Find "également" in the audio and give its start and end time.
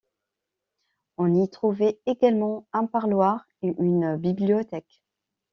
2.07-2.65